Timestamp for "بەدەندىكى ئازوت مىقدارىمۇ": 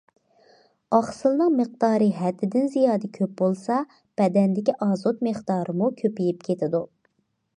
4.21-5.93